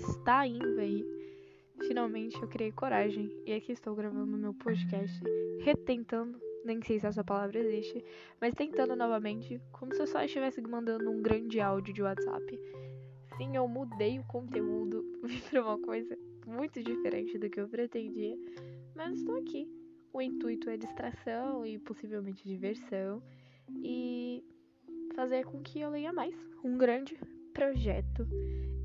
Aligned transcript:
está 0.00 0.46
indo 0.46 0.80
aí. 0.80 1.04
Finalmente 1.86 2.40
eu 2.40 2.48
criei 2.48 2.72
coragem 2.72 3.30
e 3.44 3.52
aqui 3.52 3.72
estou 3.72 3.94
gravando 3.94 4.36
meu 4.36 4.54
podcast, 4.54 5.20
retentando, 5.60 6.40
nem 6.64 6.80
sei 6.82 6.98
se 6.98 7.06
essa 7.06 7.24
palavra 7.24 7.58
existe, 7.58 8.04
mas 8.40 8.54
tentando 8.54 8.96
novamente, 8.96 9.60
como 9.72 9.94
se 9.94 10.00
eu 10.00 10.06
só 10.06 10.22
estivesse 10.22 10.60
mandando 10.62 11.10
um 11.10 11.20
grande 11.20 11.60
áudio 11.60 11.92
de 11.92 12.02
WhatsApp. 12.02 12.60
Sim, 13.36 13.56
eu 13.56 13.66
mudei 13.66 14.18
o 14.18 14.24
conteúdo, 14.24 15.04
vim 15.24 15.40
pra 15.50 15.62
uma 15.62 15.78
coisa 15.78 16.16
muito 16.46 16.82
diferente 16.82 17.38
do 17.38 17.50
que 17.50 17.60
eu 17.60 17.68
pretendia, 17.68 18.36
mas 18.94 19.18
estou 19.18 19.36
aqui. 19.36 19.68
O 20.12 20.22
intuito 20.22 20.70
é 20.70 20.76
distração 20.76 21.66
e 21.66 21.78
possivelmente 21.78 22.46
diversão 22.46 23.20
e 23.82 24.44
fazer 25.14 25.44
com 25.44 25.60
que 25.60 25.80
eu 25.80 25.90
leia 25.90 26.12
mais. 26.12 26.34
Um 26.62 26.78
grande 26.78 27.18
projeto. 27.54 28.28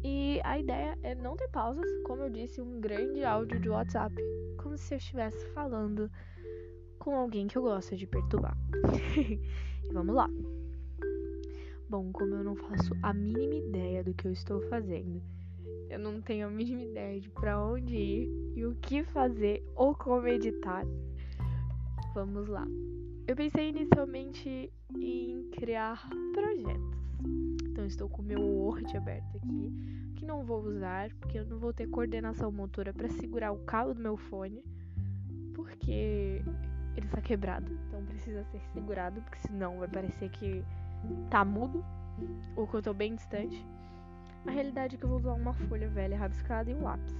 E 0.01 0.39
a 0.45 0.57
ideia 0.57 0.97
é 1.03 1.13
não 1.13 1.35
ter 1.35 1.49
pausas, 1.49 1.85
como 2.03 2.21
eu 2.21 2.29
disse, 2.29 2.61
um 2.61 2.79
grande 2.79 3.25
áudio 3.25 3.59
de 3.59 3.69
WhatsApp, 3.69 4.15
como 4.57 4.77
se 4.77 4.93
eu 4.93 4.97
estivesse 4.97 5.45
falando 5.47 6.09
com 6.97 7.15
alguém 7.15 7.47
que 7.47 7.57
eu 7.57 7.63
gosto 7.63 7.97
de 7.97 8.07
perturbar. 8.07 8.55
e 9.17 9.91
vamos 9.91 10.15
lá. 10.15 10.29
Bom, 11.89 12.11
como 12.13 12.35
eu 12.35 12.43
não 12.43 12.55
faço 12.55 12.93
a 13.01 13.11
mínima 13.11 13.55
ideia 13.55 14.03
do 14.03 14.13
que 14.13 14.27
eu 14.27 14.31
estou 14.31 14.61
fazendo, 14.69 15.21
eu 15.89 15.97
não 15.97 16.21
tenho 16.21 16.47
a 16.47 16.51
mínima 16.51 16.83
ideia 16.83 17.19
de 17.19 17.29
para 17.29 17.61
onde 17.61 17.95
ir 17.95 18.53
e 18.55 18.65
o 18.65 18.75
que 18.75 19.03
fazer 19.03 19.65
ou 19.75 19.95
como 19.95 20.27
editar. 20.27 20.85
Vamos 22.13 22.47
lá. 22.47 22.65
Eu 23.27 23.35
pensei 23.35 23.69
inicialmente 23.69 24.71
em 24.95 25.49
criar 25.51 26.07
projetos. 26.33 27.08
Então 27.79 27.87
estou 27.87 28.09
com 28.09 28.21
o 28.21 28.25
meu 28.25 28.41
Word 28.41 28.97
aberto 28.97 29.37
aqui, 29.37 30.13
que 30.17 30.25
não 30.25 30.43
vou 30.43 30.59
usar, 30.59 31.09
porque 31.11 31.39
eu 31.39 31.45
não 31.45 31.57
vou 31.57 31.71
ter 31.71 31.87
coordenação 31.87 32.51
motora 32.51 32.91
para 32.91 33.07
segurar 33.07 33.53
o 33.53 33.59
cabo 33.59 33.93
do 33.93 34.01
meu 34.01 34.17
fone, 34.17 34.61
porque 35.53 36.43
ele 36.97 37.05
está 37.05 37.21
quebrado, 37.21 37.71
então 37.87 38.03
precisa 38.03 38.43
ser 38.51 38.59
segurado, 38.73 39.21
porque 39.21 39.39
senão 39.47 39.79
vai 39.79 39.87
parecer 39.87 40.29
que 40.29 40.61
tá 41.29 41.45
mudo 41.45 41.81
ou 42.57 42.67
que 42.67 42.73
eu 42.73 42.81
tô 42.81 42.93
bem 42.93 43.15
distante. 43.15 43.65
A 44.45 44.51
realidade 44.51 44.97
é 44.97 44.99
que 44.99 45.05
eu 45.05 45.09
vou 45.09 45.19
usar 45.19 45.31
uma 45.31 45.53
folha 45.53 45.87
velha 45.87 46.17
rabiscada 46.17 46.69
e 46.69 46.75
um 46.75 46.83
lápis. 46.83 47.15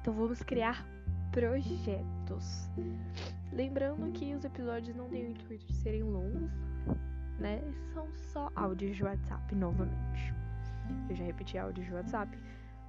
Então 0.00 0.14
vamos 0.14 0.44
criar 0.44 0.86
projetos. 1.32 2.70
Lembrando 3.52 4.12
que 4.12 4.32
os 4.36 4.44
episódios 4.44 4.94
não 4.94 5.08
têm 5.08 5.26
o 5.26 5.30
intuito 5.30 5.66
de 5.66 5.74
serem 5.74 6.04
longos, 6.04 6.52
né? 7.38 7.62
São 7.92 8.06
só 8.14 8.50
áudios 8.54 8.96
de 8.96 9.04
WhatsApp 9.04 9.54
novamente. 9.54 10.34
Eu 11.08 11.16
já 11.16 11.24
repeti 11.24 11.58
áudios 11.58 11.86
de 11.86 11.92
WhatsApp 11.92 12.38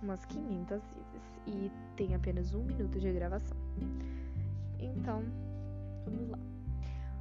umas 0.02 0.26
500 0.26 0.82
vezes 0.82 1.40
e 1.48 1.72
tem 1.96 2.16
apenas 2.16 2.54
um 2.54 2.64
minuto 2.64 3.00
de 3.00 3.12
gravação. 3.12 3.58
Então, 4.80 5.24
vamos 6.06 6.30
lá. 6.30 6.40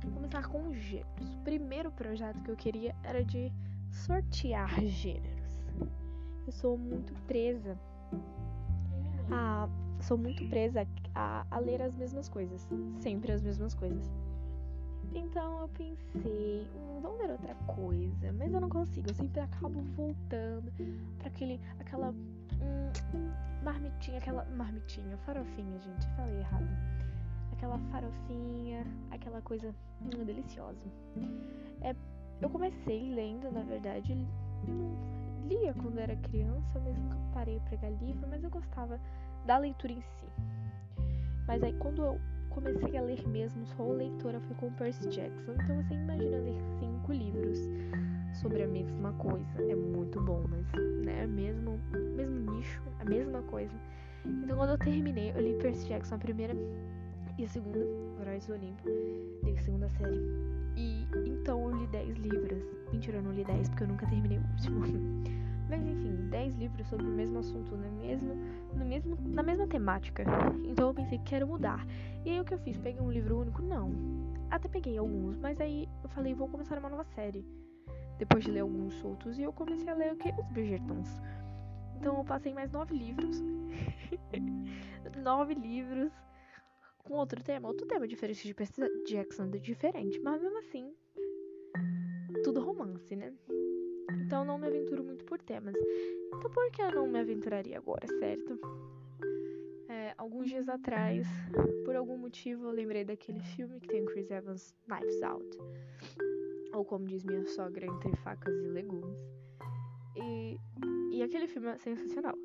Vou 0.02 0.12
começar 0.12 0.46
com 0.46 0.72
gêneros. 0.72 1.34
O 1.34 1.38
primeiro 1.38 1.90
projeto 1.90 2.40
que 2.42 2.50
eu 2.50 2.56
queria 2.56 2.94
era 3.02 3.24
de 3.24 3.52
sortear 3.90 4.80
gêneros. 4.84 5.66
Eu 6.46 6.52
sou 6.52 6.78
muito 6.78 7.12
presa 7.26 7.78
a. 9.30 9.68
Sou 10.00 10.16
muito 10.16 10.48
presa 10.48 10.86
a, 11.12 11.44
a 11.50 11.58
ler 11.58 11.82
as 11.82 11.92
mesmas 11.96 12.28
coisas. 12.28 12.68
Sempre 13.00 13.32
as 13.32 13.42
mesmas 13.42 13.74
coisas. 13.74 14.08
Então 15.14 15.60
eu 15.60 15.68
pensei, 15.68 16.66
hum, 16.74 17.00
vamos 17.00 17.18
ver 17.18 17.30
outra 17.30 17.54
coisa, 17.66 18.32
mas 18.32 18.52
eu 18.52 18.60
não 18.60 18.68
consigo, 18.68 19.08
eu 19.08 19.14
sempre 19.14 19.40
acabo 19.40 19.80
voltando 19.96 20.72
para 21.18 21.28
aquele, 21.28 21.60
aquela 21.78 22.10
hum, 22.10 23.32
marmitinha, 23.62 24.18
aquela 24.18 24.44
marmitinha, 24.56 25.16
farofinha, 25.18 25.78
gente, 25.80 26.06
falei 26.16 26.38
errado. 26.38 26.68
Aquela 27.52 27.78
farofinha, 27.90 28.86
aquela 29.10 29.40
coisa 29.42 29.74
hum, 30.02 30.24
deliciosa. 30.24 30.86
É, 31.80 31.94
eu 32.40 32.48
comecei 32.50 33.10
lendo, 33.12 33.50
na 33.50 33.62
verdade, 33.62 34.14
lia 35.48 35.74
quando 35.74 35.98
era 35.98 36.14
criança, 36.16 36.78
mas 36.80 36.96
nunca 36.96 37.16
parei 37.32 37.58
para 37.60 37.70
pegar 37.70 37.90
livro, 37.90 38.28
mas 38.28 38.44
eu 38.44 38.50
gostava 38.50 39.00
da 39.46 39.58
leitura 39.58 39.92
em 39.92 40.00
si. 40.00 40.26
Mas 41.46 41.62
aí 41.62 41.72
quando 41.78 42.04
eu 42.04 42.20
comecei 42.50 42.96
a 42.96 43.02
ler 43.02 43.26
mesmo, 43.28 43.66
sou 43.76 43.92
leitora 43.92 44.40
foi 44.40 44.56
com 44.56 44.72
Percy 44.72 45.08
Jackson. 45.08 45.52
Então 45.52 45.76
você 45.82 45.94
imagina 45.94 46.38
ler 46.38 46.58
cinco 46.78 47.12
livros 47.12 47.58
sobre 48.40 48.62
a 48.62 48.66
mesma 48.66 49.12
coisa. 49.14 49.62
É 49.68 49.74
muito 49.74 50.20
bom, 50.22 50.44
mas 50.48 50.66
né, 51.04 51.26
mesmo, 51.26 51.80
mesmo 52.14 52.52
nicho, 52.52 52.82
a 53.00 53.04
mesma 53.04 53.42
coisa. 53.42 53.74
Então 54.24 54.56
quando 54.56 54.70
eu 54.70 54.78
terminei, 54.78 55.32
eu 55.34 55.40
li 55.40 55.54
Percy 55.54 55.88
Jackson 55.88 56.16
a 56.16 56.18
primeira 56.18 56.54
e 57.38 57.44
a 57.44 57.48
segunda, 57.48 57.78
Heróis 58.20 58.46
do 58.46 58.54
Olimpo, 58.54 58.88
li 59.44 59.56
a 59.56 59.60
segunda 59.62 59.88
série. 59.90 60.20
E 60.76 61.06
então 61.26 61.70
eu 61.70 61.76
li 61.76 61.86
10 61.86 62.16
livros. 62.18 62.64
Mentira, 62.92 63.18
eu 63.18 63.22
não 63.22 63.32
li 63.32 63.44
10 63.44 63.68
porque 63.68 63.84
eu 63.84 63.88
nunca 63.88 64.06
terminei 64.06 64.38
o 64.38 64.42
último. 64.42 64.82
Mas 65.68 65.84
enfim, 65.84 66.28
10 66.30 66.56
livros 66.56 66.86
sobre 66.88 67.06
o 67.06 67.10
mesmo 67.10 67.38
assunto, 67.38 67.76
no 67.76 67.90
mesmo, 67.92 68.34
no 68.74 68.84
mesmo, 68.84 69.18
na 69.20 69.42
mesma 69.42 69.66
temática. 69.66 70.24
Então 70.64 70.88
eu 70.88 70.94
pensei, 70.94 71.18
quero 71.24 71.46
mudar. 71.46 71.86
E 72.24 72.30
aí 72.30 72.40
o 72.40 72.44
que 72.44 72.54
eu 72.54 72.58
fiz? 72.58 72.78
Peguei 72.78 73.00
um 73.00 73.10
livro 73.10 73.40
único? 73.40 73.62
Não. 73.62 73.92
Até 74.50 74.68
peguei 74.68 74.96
alguns, 74.96 75.36
mas 75.36 75.60
aí 75.60 75.88
eu 76.02 76.08
falei, 76.08 76.34
vou 76.34 76.48
começar 76.48 76.78
uma 76.78 76.88
nova 76.88 77.04
série. 77.04 77.44
Depois 78.18 78.42
de 78.42 78.50
ler 78.50 78.60
alguns 78.60 78.94
soltos, 78.94 79.38
e 79.38 79.42
eu 79.42 79.52
comecei 79.52 79.88
a 79.88 79.94
ler 79.94 80.12
o 80.12 80.16
que? 80.16 80.28
Os 80.30 80.48
Bridgertons. 80.48 81.20
Então 81.96 82.16
eu 82.16 82.24
passei 82.24 82.52
mais 82.54 82.70
nove 82.70 82.96
livros. 82.96 83.40
nove 85.22 85.54
livros 85.54 86.12
com 87.04 87.14
outro 87.14 87.42
tema. 87.42 87.68
Outro 87.68 87.86
tema 87.86 88.06
diferente 88.06 88.46
de 88.46 88.54
Percy 88.54 88.82
Jackson, 89.06 89.50
diferente. 89.50 90.20
Mas 90.20 90.42
mesmo 90.42 90.58
assim, 90.58 90.94
tudo 92.44 92.60
romance, 92.60 93.16
né? 93.16 93.32
Então 94.28 94.44
não 94.44 94.58
me 94.58 94.66
aventuro 94.66 95.02
muito 95.02 95.24
por 95.24 95.40
temas. 95.40 95.74
Então 96.26 96.50
por 96.50 96.70
que 96.70 96.82
eu 96.82 96.92
não 96.92 97.06
me 97.06 97.18
aventuraria 97.18 97.78
agora, 97.78 98.06
certo? 98.06 98.60
É, 99.88 100.12
alguns 100.18 100.50
dias 100.50 100.68
atrás, 100.68 101.26
por 101.86 101.96
algum 101.96 102.18
motivo, 102.18 102.66
eu 102.66 102.70
lembrei 102.70 103.06
daquele 103.06 103.40
filme 103.40 103.80
que 103.80 103.88
tem 103.88 104.04
Chris 104.04 104.30
Evans, 104.30 104.74
Knives 104.86 105.22
Out. 105.22 105.58
Ou 106.74 106.84
como 106.84 107.06
diz 107.06 107.24
minha 107.24 107.46
sogra, 107.46 107.86
Entre 107.86 108.14
Facas 108.16 108.54
e 108.60 108.68
Legumes. 108.68 109.18
E, 110.14 110.58
e 111.10 111.22
aquele 111.22 111.48
filme 111.48 111.68
é 111.68 111.78
sensacional. 111.78 112.36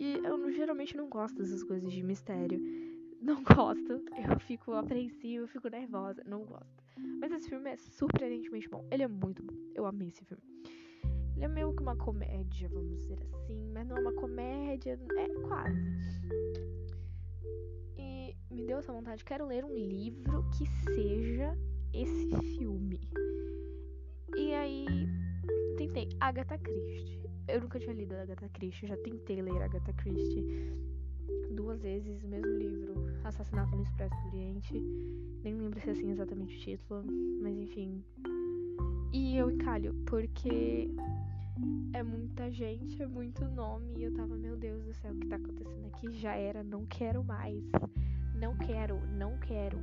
E 0.00 0.14
eu 0.24 0.50
geralmente 0.50 0.96
não 0.96 1.10
gosto 1.10 1.36
dessas 1.36 1.62
coisas 1.62 1.92
de 1.92 2.02
mistério. 2.02 2.58
Não 3.20 3.42
gosto. 3.42 3.94
Eu 4.30 4.38
fico 4.46 4.72
apreensiva, 4.74 5.42
eu 5.42 5.48
fico 5.48 5.68
nervosa. 5.68 6.22
Não 6.24 6.44
gosto. 6.44 6.84
Mas 7.20 7.32
esse 7.32 7.48
filme 7.48 7.68
é 7.68 7.76
surpreendentemente 7.76 8.68
bom. 8.68 8.86
Ele 8.92 9.02
é 9.02 9.08
muito 9.08 9.42
bom. 9.42 9.54
Eu 9.74 9.84
amei 9.86 10.06
esse 10.06 10.24
filme. 10.24 10.40
Ele 11.38 11.44
é 11.44 11.48
meio 11.48 11.72
que 11.72 11.80
uma 11.80 11.94
comédia, 11.94 12.68
vamos 12.68 12.98
dizer 12.98 13.16
assim, 13.22 13.70
mas 13.72 13.86
não 13.86 13.96
é 13.96 14.00
uma 14.00 14.12
comédia, 14.12 14.98
é 15.16 15.28
quase. 15.46 16.20
E 17.96 18.36
me 18.50 18.66
deu 18.66 18.78
essa 18.78 18.92
vontade, 18.92 19.24
quero 19.24 19.46
ler 19.46 19.64
um 19.64 19.72
livro 19.72 20.44
que 20.50 20.66
seja 20.92 21.56
esse 21.94 22.36
filme. 22.56 23.00
E 24.36 24.52
aí 24.52 24.84
tentei 25.76 26.08
Agatha 26.18 26.58
Christie. 26.58 27.22
Eu 27.46 27.60
nunca 27.60 27.78
tinha 27.78 27.94
lido 27.94 28.16
Agatha 28.16 28.48
Christie, 28.48 28.88
já 28.88 28.96
tentei 28.96 29.40
ler 29.40 29.62
Agatha 29.62 29.92
Christie 29.92 30.44
duas 31.52 31.80
vezes, 31.80 32.20
o 32.24 32.26
mesmo 32.26 32.50
livro, 32.58 32.94
Assassinato 33.22 33.76
no 33.76 33.84
Expresso 33.84 34.16
do 34.22 34.26
Oriente. 34.26 34.74
Nem 35.44 35.54
lembro 35.54 35.78
se 35.80 35.88
é 35.88 35.92
assim 35.92 36.10
exatamente 36.10 36.56
o 36.56 36.58
título, 36.58 37.04
mas 37.40 37.56
enfim. 37.56 38.04
E 39.12 39.36
eu 39.36 39.50
encalho, 39.50 39.94
porque 40.06 40.90
é 41.92 42.02
muita 42.02 42.50
gente, 42.50 43.02
é 43.02 43.06
muito 43.06 43.44
nome. 43.48 43.94
E 43.96 44.04
eu 44.04 44.14
tava, 44.14 44.36
meu 44.36 44.56
Deus 44.56 44.84
do 44.84 44.92
céu, 44.94 45.12
o 45.12 45.16
que 45.18 45.26
tá 45.26 45.36
acontecendo 45.36 45.86
aqui? 45.86 46.10
Já 46.12 46.34
era, 46.34 46.62
não 46.62 46.86
quero 46.86 47.24
mais. 47.24 47.64
Não 48.34 48.56
quero, 48.56 49.00
não 49.16 49.36
quero. 49.38 49.78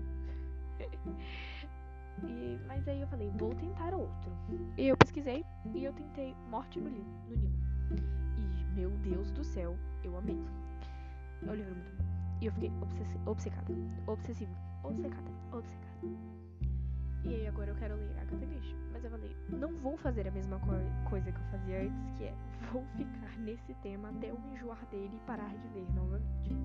e, 2.24 2.59
mas 2.68 2.88
aí 2.88 3.01
eu 3.01 3.07
falei, 3.07 3.31
vou 3.38 3.53
tentar 3.56 3.94
outro. 3.94 4.31
E 4.77 4.88
eu 4.88 4.97
pesquisei 4.97 5.44
e 5.74 5.83
eu 5.83 5.94
tentei 5.94 6.33
Morte 6.50 6.80
no, 6.80 6.89
no 6.89 7.36
Nilo. 7.36 7.51
E, 8.38 8.75
meu 8.75 8.92
Deus 8.92 9.31
do 9.31 9.44
céu, 9.44 9.77
eu 10.03 10.15
amei. 10.18 10.39
É 11.45 11.51
um 11.51 11.56
livro 11.56 11.75
muito 11.75 11.92
bom. 11.97 12.06
E 12.42 12.45
eu 12.45 12.51
fiquei 12.53 12.71
obcecada. 13.25 13.74
Obsessivo. 14.07 14.56
Obcecada. 14.83 15.31
Obcecada. 15.51 15.86
E 17.24 17.33
aí 17.33 17.47
agora 17.47 17.71
eu 17.71 17.75
quero 17.75 17.95
ler 17.95 18.19
Agatha 18.19 18.45
Christie. 18.45 18.84
Eu 19.06 19.12
falei, 19.12 19.36
não 19.50 19.72
vou 19.81 19.96
fazer 19.98 20.28
a 20.28 20.31
mesma 20.31 20.60
co 20.60 21.10
coisa 21.10 21.31
que 21.31 21.38
eu 21.38 21.46
fazia 21.52 21.84
antes, 21.84 22.18
que 22.18 22.24
é 22.24 22.34
vou 22.74 22.84
ficar 22.98 23.38
nesse 23.38 23.74
tema 23.75 24.10
até 24.10 24.31
eu 24.31 24.40
enjoar 24.52 24.84
dele 24.88 25.16
e 25.16 25.19
parar 25.28 25.56
de 25.56 25.68
ler 25.69 25.88
novamente. 25.94 26.56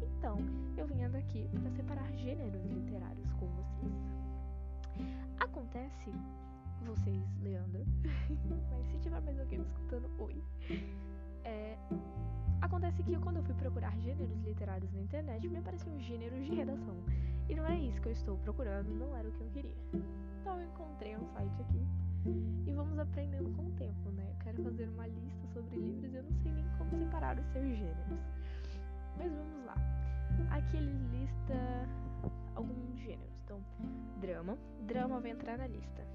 Então, 0.00 0.38
eu 0.76 0.86
vim 0.86 1.02
aqui 1.02 1.48
para 1.60 1.70
separar 1.72 2.12
gêneros 2.12 2.64
literários 2.66 3.32
com 3.32 3.46
vocês. 3.48 3.92
Acontece, 5.40 6.12
vocês, 6.86 7.24
Leandro, 7.42 7.84
mas 8.70 8.86
se 8.86 8.98
tiver 8.98 9.20
mais 9.20 9.40
alguém 9.40 9.58
me 9.58 9.64
escutando, 9.64 10.08
oi. 10.20 10.40
É, 11.44 11.76
Acontece 12.62 13.02
que 13.02 13.16
quando 13.18 13.38
eu 13.38 13.42
fui 13.42 13.54
procurar 13.54 13.90
gêneros 13.98 14.40
literários 14.44 14.90
na 14.92 15.00
internet, 15.00 15.48
me 15.48 15.58
apareciam 15.58 15.98
gêneros 15.98 16.46
de 16.46 16.54
redação. 16.54 16.94
E 17.48 17.56
não 17.56 17.66
é 17.66 17.76
isso 17.76 18.00
que 18.00 18.06
eu 18.06 18.12
estou 18.12 18.38
procurando, 18.38 18.88
não 18.94 19.16
era 19.16 19.28
o 19.28 19.32
que 19.32 19.40
eu 19.40 19.50
queria. 19.50 19.76
Então 20.40 20.60
eu 20.60 20.68
encontrei 20.68 21.16
um 21.16 21.26
site 21.34 21.60
aqui 21.60 21.84
e 22.64 22.72
vamos 22.72 22.96
aprendendo 23.00 23.50
com 23.56 23.66
o 23.66 23.70
tempo, 23.72 24.10
né? 24.12 24.24
Eu 24.30 24.36
quero 24.44 24.62
fazer 24.62 24.88
uma 24.90 25.08
lista 25.08 25.46
sobre 25.52 25.76
livros 25.76 26.12
e 26.12 26.16
eu 26.16 26.22
não 26.22 26.32
sei 26.42 26.52
nem 26.52 26.64
como 26.78 26.90
separar 26.96 27.36
os 27.36 27.46
seus 27.46 27.66
gêneros. 27.76 28.20
Mas 29.18 29.32
vamos 29.32 29.66
lá. 29.66 29.74
Aqui 30.50 30.76
ele 30.76 30.92
lista 31.18 31.88
alguns 32.54 32.96
gêneros. 33.00 33.34
Então, 33.44 33.60
drama. 34.20 34.56
Drama 34.86 35.20
vai 35.20 35.32
entrar 35.32 35.58
na 35.58 35.66
lista. 35.66 36.06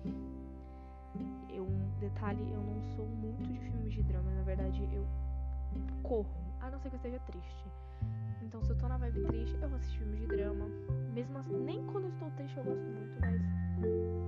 Eu, 1.49 1.67
detalhe, 1.99 2.41
eu 2.53 2.61
não 2.61 2.81
sou 2.95 3.05
muito 3.05 3.43
de 3.43 3.59
filmes 3.59 3.93
de 3.93 4.03
drama, 4.03 4.31
na 4.31 4.43
verdade 4.43 4.87
eu 4.93 5.05
corro, 6.03 6.29
a 6.59 6.69
não 6.69 6.79
ser 6.79 6.89
que 6.89 6.95
eu 6.95 6.97
esteja 6.97 7.19
triste. 7.19 7.65
Então, 8.41 8.63
se 8.63 8.69
eu 8.69 8.77
tô 8.77 8.87
na 8.87 8.97
vibe 8.97 9.21
triste, 9.25 9.57
eu 9.61 9.67
vou 9.67 9.77
assistir 9.77 9.99
filmes 9.99 10.19
de 10.21 10.27
drama. 10.27 10.65
Mesmo 11.13 11.37
assim, 11.37 11.57
nem 11.57 11.85
quando 11.87 12.05
eu 12.05 12.09
estou 12.11 12.31
triste 12.31 12.57
eu 12.57 12.63
gosto 12.63 12.85
muito, 12.85 13.19
mas 13.19 13.41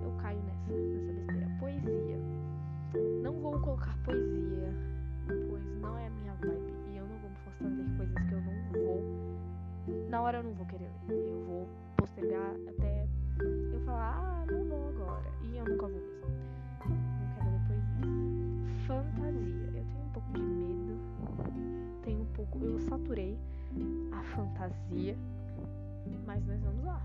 eu 0.04 0.12
caio 0.22 0.40
nessa, 0.44 0.74
nessa 0.74 1.14
besteira. 1.14 1.48
Poesia. 1.60 2.20
Não 3.24 3.34
vou 3.34 3.60
colocar 3.62 3.98
poesia, 4.04 4.74
pois 5.50 5.66
não 5.80 5.98
é 5.98 6.08
a 6.08 6.10
minha 6.10 6.34
vibe. 6.34 6.74
E 6.92 6.98
eu 6.98 7.08
não 7.08 7.18
vou 7.20 7.30
me 7.30 7.36
forçar 7.38 7.68
a 7.68 7.72
ler 7.72 7.98
coisas 7.98 8.28
que 8.28 8.34
eu 8.34 8.42
não 8.42 8.72
vou. 8.74 10.10
Na 10.10 10.22
hora 10.22 10.38
eu 10.40 10.44
não 10.44 10.54
vou 10.54 10.66
querer 10.66 10.90
ler. 11.08 11.16
Eu 11.16 11.46
vou 11.46 11.70
postergar 11.96 12.56
até 12.68 13.08
eu 13.74 13.80
falar, 13.86 14.16
ah, 14.18 14.46
não 14.52 14.66
vou 14.66 14.90
agora. 14.90 15.32
E 15.44 15.58
eu 15.58 15.66
nunca 15.66 15.88
vou 15.88 16.02
mesmo. 16.02 16.28
Não 16.90 17.36
quero 17.36 17.52
ler 17.52 17.62
poesia. 17.68 18.86
Fantasia. 18.86 19.29
Fantasia. 24.60 25.16
Mas 26.26 26.46
nós 26.46 26.62
vamos 26.62 26.84
lá. 26.84 27.02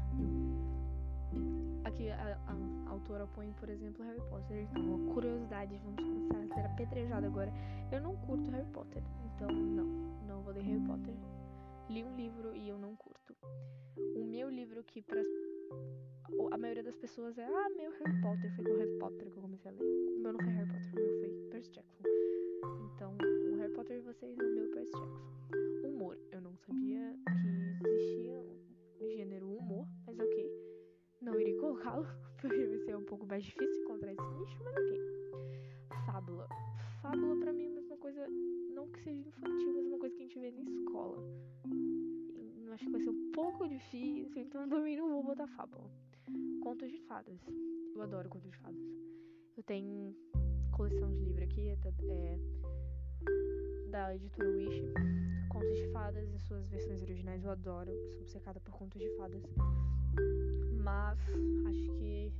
Aqui 1.85 2.11
a, 2.11 2.39
a, 2.47 2.91
autora 2.91 3.27
põe, 3.29 3.53
por 3.53 3.69
exemplo, 3.69 4.05
Harry 4.05 4.21
Potter. 4.29 4.63
Então, 4.63 4.83
uma 4.83 5.15
curiosidade, 5.15 5.79
vamos 5.85 6.03
começar 6.03 6.39
a 6.39 6.55
ser 6.55 6.67
apedrejada 6.67 7.27
agora. 7.27 7.53
Eu 7.93 8.01
não 8.01 8.17
curto 8.17 8.51
Harry 8.51 8.67
Potter, 8.73 9.03
então 9.25 9.49
não, 9.49 9.85
não 10.27 10.43
vou 10.43 10.53
ler 10.53 10.63
Harry 10.63 10.81
Potter. 10.81 11.15
Li 11.89 12.03
um 12.03 12.17
livro 12.17 12.57
e 12.57 12.69
eu 12.69 12.79
não 12.79 12.97
curto. 12.97 13.37
O 14.17 14.25
meu 14.25 14.49
livro 14.49 14.83
que 14.85 15.03
para 15.03 15.23
a 16.51 16.57
maioria 16.57 16.83
das 16.83 16.97
pessoas 16.97 17.37
é 17.39 17.45
ah, 17.45 17.69
meu 17.77 17.91
Harry 17.91 18.21
Potter, 18.23 18.57
foi 18.57 18.65
com 18.65 18.77
Harry 18.79 18.99
Potter 18.99 19.31
que 19.31 19.37
eu 19.37 19.43
comecei 19.43 19.71
a 19.71 19.75
ler. 19.75 19.83
O 19.83 20.19
meu 20.19 20.33
não 20.33 20.41
foi 20.41 20.53
Harry 20.53 20.69
Potter, 20.71 20.93
o 20.93 20.97
meu 20.97 21.19
foi 21.21 21.49
Percy 21.51 21.71
Jackson. 21.73 22.03
Então, 22.95 23.15
o 23.53 23.57
Harry 23.57 23.73
Potter 23.75 23.99
de 23.99 24.07
vocês 24.07 24.39
é 24.39 24.43
o 24.43 24.55
meu 24.55 24.71
Percy 24.71 24.93
Jackson. 24.93 25.35
Mais 33.35 33.43
difícil 33.43 33.83
encontrar 33.83 34.13
esse 34.13 34.23
nicho, 34.39 34.57
mas 34.63 34.77
ok. 34.77 35.01
Fábula. 36.07 36.49
Fábula 37.03 37.37
pra 37.41 37.53
mim 37.53 37.65
é 37.65 37.67
a 37.67 37.71
mesma 37.73 37.97
coisa, 37.97 38.29
não 38.73 38.87
que 38.87 39.01
seja 39.01 39.29
infantil, 39.29 39.75
mas 39.75 39.87
uma 39.87 39.99
coisa 39.99 40.15
que 40.15 40.23
a 40.23 40.27
gente 40.27 40.39
vê 40.39 40.53
na 40.53 40.63
escola. 40.63 41.21
Eu 42.65 42.73
acho 42.73 42.85
que 42.85 42.93
vai 42.93 43.01
ser 43.01 43.11
um 43.11 43.33
pouco 43.33 43.67
difícil, 43.67 44.41
então 44.41 44.69
também 44.69 44.97
não 44.97 45.09
vou 45.09 45.25
botar 45.25 45.49
fábula. 45.49 45.91
Contos 46.63 46.89
de 46.93 47.01
fadas. 47.09 47.41
Eu 47.97 48.03
adoro 48.03 48.29
contos 48.29 48.53
de 48.53 48.57
fadas. 48.59 48.81
Eu 49.57 49.65
tenho 49.65 50.15
coleção 50.71 51.11
de 51.11 51.19
livro 51.19 51.43
aqui, 51.43 51.71
é, 51.71 51.73
é 51.73 52.39
da 53.91 54.15
editora 54.15 54.49
Wish. 54.51 54.81
Contos 55.49 55.77
de 55.77 55.89
fadas 55.89 56.33
e 56.33 56.39
suas 56.39 56.69
versões 56.69 57.03
originais 57.03 57.43
eu 57.43 57.51
adoro. 57.51 57.91
Sou 58.11 58.21
obcecada 58.21 58.61
por 58.61 58.73
contos 58.75 59.01
de 59.01 59.11
fadas. 59.17 59.43
Mas 60.85 61.19
acho 61.67 61.93
que. 61.99 62.33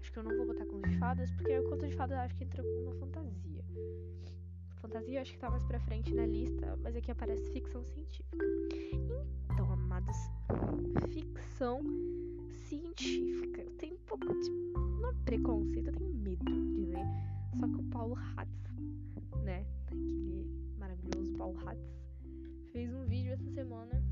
Acho 0.00 0.12
que 0.12 0.18
eu 0.18 0.22
não 0.22 0.36
vou 0.36 0.46
botar 0.46 0.64
contos 0.66 0.90
de 0.90 0.98
fadas, 0.98 1.30
porque 1.32 1.58
o 1.58 1.68
conto 1.68 1.86
de 1.86 1.94
fadas 1.94 2.18
acho 2.18 2.34
que 2.36 2.44
entra 2.44 2.62
com 2.62 2.82
uma 2.84 2.94
fantasia. 2.94 3.64
Fantasia 4.80 5.20
acho 5.20 5.32
que 5.32 5.38
tá 5.38 5.50
mais 5.50 5.62
pra 5.64 5.78
frente 5.80 6.14
na 6.14 6.24
lista, 6.24 6.76
mas 6.82 6.96
aqui 6.96 7.10
aparece 7.10 7.52
ficção 7.52 7.84
científica. 7.84 8.46
Então, 9.52 9.70
amados, 9.70 10.16
ficção 11.10 11.82
científica. 12.68 13.60
Eu 13.60 13.70
tenho 13.72 13.94
um 13.94 14.04
pouco 14.06 14.26
de. 14.26 14.50
Não 15.00 15.10
é 15.10 15.14
preconceito, 15.24 15.88
eu 15.88 15.92
tenho 15.92 16.14
medo 16.14 16.44
de 16.44 16.86
ler. 16.86 17.04
Só 17.58 17.68
que 17.68 17.74
o 17.74 17.82
Paulo 17.90 18.16
Hatz, 18.36 18.50
né? 19.44 19.66
Aquele 19.86 20.46
maravilhoso 20.78 21.32
Paulo 21.36 21.58
Hatz, 21.68 21.80
fez 22.72 22.92
um 22.94 23.04
vídeo 23.04 23.32
essa 23.32 23.50
semana 23.50 24.02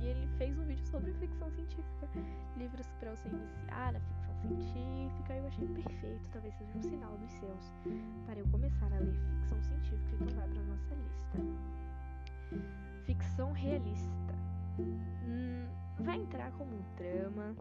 e 0.00 0.06
ele 0.06 0.26
fez 0.38 0.58
um 0.58 0.64
vídeo 0.64 0.84
sobre 0.86 1.12
ficção 1.14 1.50
científica. 1.52 2.08
Livros 2.56 2.86
para 2.98 3.14
você 3.14 3.28
iniciar 3.28 3.92
na 3.92 4.00
ficção 4.00 4.19
científica. 4.40 5.34
Eu 5.34 5.46
achei 5.46 5.68
perfeito, 5.68 6.28
talvez 6.32 6.54
seja 6.54 6.76
um 6.76 6.82
sinal 6.82 7.16
dos 7.18 7.30
céus 7.32 7.74
para 8.26 8.38
eu 8.38 8.46
começar 8.48 8.92
a 8.92 8.98
ler 8.98 9.14
ficção 9.14 9.62
científica. 9.62 10.14
Então 10.14 10.36
vai 10.36 10.48
para 10.48 10.62
nossa 10.62 10.94
lista. 10.94 11.38
Ficção 13.04 13.52
realista. 13.52 14.34
Hum, 14.78 15.66
vai 16.00 16.16
entrar 16.16 16.50
como 16.52 16.72
drama. 16.96 17.54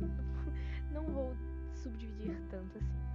Não 0.92 1.04
vou 1.04 1.34
subdividir 1.74 2.40
tanto 2.50 2.78
assim. 2.78 3.06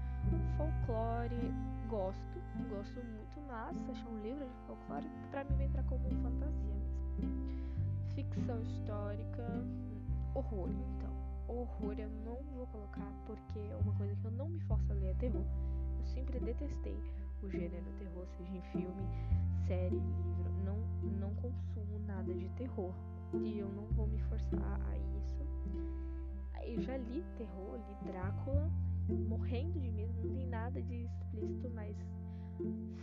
Folclore, 0.55 1.51
gosto, 1.89 2.41
gosto 2.69 3.03
muito, 3.03 3.41
mas 3.47 3.89
achar 3.89 4.07
um 4.07 4.21
livro 4.21 4.45
de 4.45 4.55
folclore 4.67 5.09
pra 5.31 5.43
mim 5.43 5.55
vai 5.55 5.65
entrar 5.65 5.83
como 5.85 6.09
fantasia 6.21 6.75
mesmo. 7.19 7.41
Ficção 8.13 8.61
histórica, 8.61 9.43
horror, 10.35 10.69
então. 10.69 11.10
Horror 11.51 11.95
eu 11.99 12.09
não 12.09 12.41
vou 12.55 12.65
colocar 12.67 13.11
porque 13.25 13.59
é 13.59 13.75
uma 13.75 13.93
coisa 13.95 14.15
que 14.15 14.25
eu 14.25 14.31
não 14.31 14.47
me 14.47 14.59
forço 14.61 14.91
a 14.91 14.95
ler 14.95 15.11
é 15.11 15.13
terror. 15.15 15.43
Eu 15.99 16.05
sempre 16.05 16.39
detestei 16.39 16.97
o 17.43 17.49
gênero 17.49 17.91
terror, 17.99 18.25
seja 18.37 18.55
em 18.55 18.61
filme, 18.71 19.03
série, 19.67 19.99
livro. 19.99 20.51
Não, 20.63 20.77
não 21.19 21.35
consumo 21.35 21.99
nada 22.07 22.33
de 22.33 22.47
terror 22.49 22.93
e 23.33 23.59
eu 23.59 23.67
não 23.67 23.85
vou 23.87 24.07
me 24.07 24.19
forçar 24.23 24.79
a 24.89 24.97
isso. 24.97 25.11
Eu 26.63 26.81
já 26.81 26.95
li 26.95 27.23
terror, 27.37 27.75
li 27.75 28.11
Drácula, 28.11 28.71
morrendo 29.27 29.79
de 29.79 29.91
medo, 29.91 30.13
não 30.23 30.33
tem 30.33 30.47
nada 30.47 30.81
de 30.81 31.03
explícito, 31.03 31.69
mas 31.73 31.97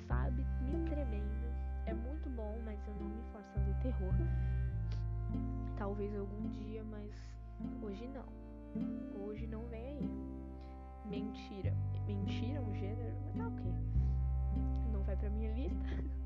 sabe, 0.07 0.43
me 0.63 0.89
tremendo. 0.89 1.49
É 1.87 1.93
muito 1.93 2.31
bom, 2.31 2.59
mas 2.65 2.81
eu 2.87 2.95
não 2.95 3.09
me 3.09 3.23
forço 3.33 3.51
a 3.57 3.63
ler 3.63 3.77
terror. 3.83 4.15
Talvez 5.77 6.17
algum 6.17 6.49
dia, 6.55 6.83
mas 6.85 7.11
hoje 7.83 8.07
não. 8.09 8.48
Hoje 9.19 9.47
não 9.47 9.67
vem 9.67 9.87
aí. 9.87 10.11
Mentira. 11.05 11.75
Mentira 12.07 12.59
é 12.59 12.61
um 12.61 12.75
gênero, 12.75 13.17
mas 13.25 13.35
tá 13.37 13.49
ok. 13.49 13.75
Não 14.93 15.03
vai 15.03 15.17
pra 15.17 15.31
minha 15.31 15.53
lista. 15.53 15.79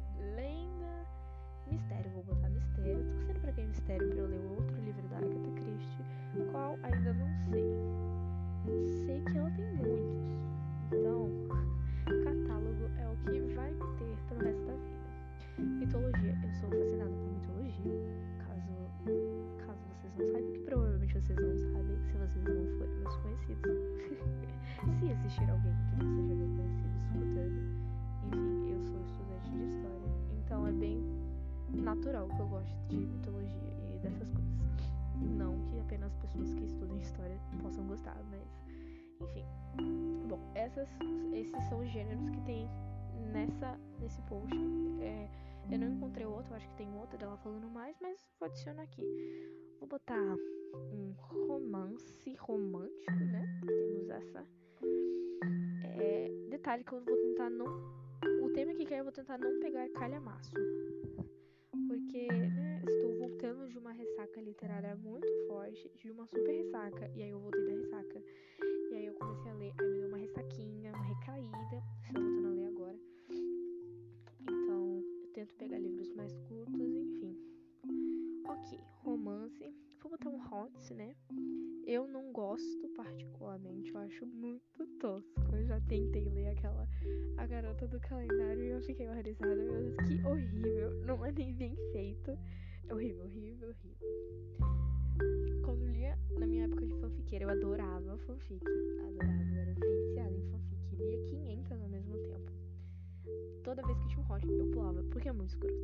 essas, 40.82 40.98
esses 41.32 41.68
são 41.68 41.80
os 41.80 41.90
gêneros 41.90 42.28
que 42.30 42.40
tem 42.42 42.68
nessa, 43.32 43.78
nesse 44.00 44.20
post. 44.22 44.54
É, 45.00 45.28
eu 45.70 45.78
não 45.78 45.88
encontrei 45.88 46.26
outro, 46.26 46.54
acho 46.54 46.68
que 46.68 46.76
tem 46.76 46.92
outro 46.96 47.18
dela 47.18 47.36
falando 47.38 47.68
mais, 47.70 47.96
mas 48.00 48.18
vou 48.38 48.48
adicionar 48.48 48.82
aqui. 48.82 49.02
Vou 49.78 49.88
botar 49.88 50.18
um 50.18 51.14
romance 51.18 52.34
romântico, 52.36 53.12
né? 53.12 53.60
Temos 53.66 54.08
essa. 54.10 54.46
É, 55.98 56.28
detalhe 56.50 56.84
que 56.84 56.92
eu 56.92 57.00
vou 57.00 57.16
tentar 57.16 57.50
não. 57.50 57.66
O 58.42 58.50
tema 58.52 58.74
que 58.74 58.84
quer 58.84 59.00
eu 59.00 59.04
vou 59.04 59.12
tentar 59.12 59.38
não 59.38 59.60
pegar 59.60 59.88
calhamaço. 59.90 60.52
Porque, 61.88 62.28
né, 62.28 62.82
estou 62.86 63.18
voltando 63.18 63.68
de 63.68 63.78
uma 63.78 63.92
ressaca 63.92 64.40
literária 64.40 64.94
muito 64.96 65.28
forte, 65.46 65.90
de 65.96 66.10
uma 66.10 66.26
super 66.26 66.52
ressaca, 66.52 67.10
e 67.14 67.22
aí 67.22 67.30
eu 67.30 67.40
voltei 67.40 67.64
da 67.64 67.72
ressaca. 67.72 68.22
E 68.92 68.94
aí 68.94 69.06
eu 69.06 69.14
comecei 69.14 69.50
a 69.50 69.54
ler, 69.54 69.72
aí 69.78 69.88
me 69.88 70.00
deu 70.00 70.08
uma 70.08 70.18
ressaquinha, 70.18 70.92
uma 70.92 71.04
recaída. 71.04 71.82
Estou 72.06 72.22
voltando 72.22 72.46
a 72.46 72.50
ler 72.50 72.66
agora. 72.66 72.98
Então, 74.42 75.02
eu 75.22 75.30
tento 75.32 75.54
pegar 75.54 75.78
livros 75.78 76.12
mais 76.14 76.38
curtos, 76.40 76.94
enfim. 76.94 77.34
Ok, 78.46 78.78
romance. 79.02 79.74
Vou 80.02 80.10
botar 80.10 80.28
um 80.28 80.38
hot, 80.38 80.92
né? 80.92 81.16
Eu 81.86 82.06
não 82.06 82.32
gosto 82.32 82.86
particularmente, 82.94 83.90
eu 83.94 83.98
acho 83.98 84.26
muito 84.26 84.86
tosco. 85.00 85.40
Eu 85.56 85.64
já 85.64 85.80
tentei 85.80 86.28
ler 86.28 86.48
aquela 86.48 86.86
A 87.38 87.46
Garota 87.46 87.88
do 87.88 87.98
Calendário 87.98 88.62
e 88.62 88.68
eu 88.72 88.82
fiquei 88.82 89.08
horrorizada. 89.08 89.56
Meu 89.56 89.72
Deus, 89.72 89.96
que 90.06 90.22
horrível. 90.26 90.90
Não 91.06 91.24
é 91.24 91.32
nem 91.32 91.54
bem 91.54 91.74
feito. 91.92 92.38
É 92.86 92.92
horrível, 92.92 93.24
horrível, 93.24 93.70
horrível. 93.70 94.91
Quando 95.64 95.86
lia 95.86 96.18
na 96.38 96.46
minha 96.46 96.64
época 96.64 96.86
de 96.86 96.94
fanfiqueira, 96.94 97.44
eu 97.44 97.50
adorava 97.50 98.18
fanfic. 98.18 98.64
Adorava, 98.64 99.54
eu 99.54 99.60
era 99.60 99.74
viciada 99.74 100.36
em 100.36 100.42
fanfic. 100.50 100.96
Lia 100.96 101.18
500 101.24 101.82
ao 101.82 101.88
mesmo 101.88 102.18
tempo. 102.18 102.52
Toda 103.62 103.82
vez 103.82 103.98
que 103.98 104.08
tinha 104.08 104.20
um 104.20 104.32
hot, 104.32 104.46
eu 104.46 104.66
pulava, 104.70 105.02
porque 105.04 105.28
é 105.28 105.32
muito 105.32 105.50
escroto. 105.50 105.74